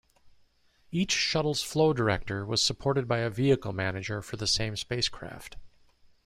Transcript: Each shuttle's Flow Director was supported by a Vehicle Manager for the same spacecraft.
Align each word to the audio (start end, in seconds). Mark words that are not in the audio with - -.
Each 0.91 1.11
shuttle's 1.11 1.61
Flow 1.61 1.93
Director 1.93 2.43
was 2.43 2.59
supported 2.59 3.07
by 3.07 3.19
a 3.19 3.29
Vehicle 3.29 3.71
Manager 3.71 4.23
for 4.23 4.35
the 4.35 4.47
same 4.47 4.75
spacecraft. 4.75 5.57